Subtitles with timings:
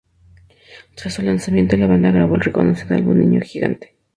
[0.95, 3.93] Tras su lanzamiento, la banda grabó el reconocido álbum "Niño gigante".